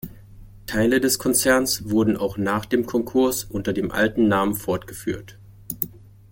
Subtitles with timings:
[0.65, 5.37] Teile des Konzerns wurden auch nach dem Konkurs unter dem alten Namen fortgeführt.